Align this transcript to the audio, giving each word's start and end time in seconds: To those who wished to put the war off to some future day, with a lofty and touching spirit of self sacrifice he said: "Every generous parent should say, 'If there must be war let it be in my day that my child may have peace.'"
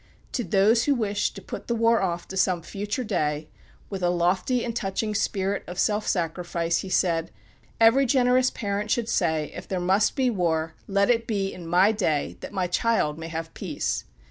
To 0.31 0.43
those 0.43 0.85
who 0.85 0.95
wished 0.95 1.35
to 1.35 1.43
put 1.43 1.67
the 1.67 1.75
war 1.75 2.01
off 2.01 2.27
to 2.29 2.35
some 2.35 2.63
future 2.63 3.03
day, 3.03 3.49
with 3.87 4.01
a 4.01 4.09
lofty 4.09 4.65
and 4.65 4.75
touching 4.75 5.13
spirit 5.13 5.63
of 5.67 5.77
self 5.77 6.07
sacrifice 6.07 6.77
he 6.77 6.89
said: 6.89 7.29
"Every 7.79 8.07
generous 8.07 8.49
parent 8.49 8.89
should 8.89 9.07
say, 9.07 9.51
'If 9.55 9.67
there 9.67 9.79
must 9.79 10.15
be 10.15 10.31
war 10.31 10.73
let 10.87 11.11
it 11.11 11.27
be 11.27 11.53
in 11.53 11.67
my 11.67 11.91
day 11.91 12.35
that 12.39 12.51
my 12.51 12.65
child 12.65 13.19
may 13.19 13.27
have 13.27 13.53
peace.'" 13.53 14.05